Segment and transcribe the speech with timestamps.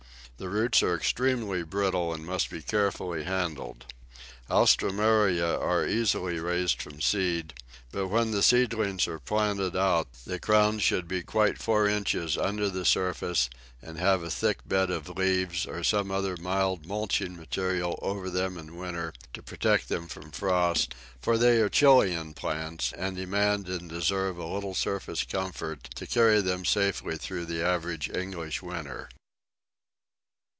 [0.37, 3.85] The roots are extremely brittle, and must be carefully handled.
[4.49, 7.53] Alströmerias are easily raised from seed,
[7.91, 12.69] but when the seedlings are planted out the crowns should be quite four inches under
[12.71, 13.51] the surface,
[13.83, 18.57] and have a thick bed of leaves or some other mild mulching material over them
[18.57, 23.87] in winter to protect them from frost, for they are Chilian plants, and demand and
[23.87, 29.07] deserve a little surface comfort to carry them safely through the average English winter.